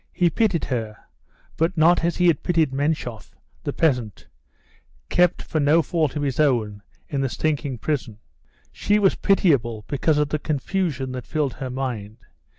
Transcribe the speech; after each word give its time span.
He 0.13 0.31
pitied 0.31 0.65
her, 0.65 0.97
but 1.57 1.77
not 1.77 2.03
as 2.03 2.17
he 2.17 2.25
had 2.25 2.41
pitied 2.41 2.73
Menshoff, 2.73 3.35
the 3.65 3.71
peasant, 3.71 4.25
kept 5.09 5.43
for 5.43 5.59
no 5.59 5.83
fault 5.83 6.15
of 6.15 6.23
his 6.23 6.39
own 6.39 6.81
in 7.07 7.21
the 7.21 7.29
stinking 7.29 7.77
prison. 7.77 8.17
She 8.71 8.97
was 8.97 9.13
pitiable 9.13 9.85
because 9.87 10.17
of 10.17 10.29
the 10.29 10.39
confusion 10.39 11.11
that 11.11 11.27
filled 11.27 11.53
her 11.53 11.69
mind. 11.69 12.17